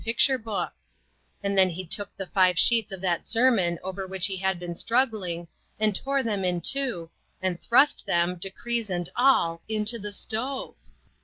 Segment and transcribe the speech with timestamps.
[0.03, 0.73] picture book;
[1.43, 4.73] and then he took the five sheets of that sermon over which he had been
[4.73, 5.47] struggling,
[5.79, 7.07] and tore them in two,
[7.39, 10.73] and thrust them, decrees and all, into the stove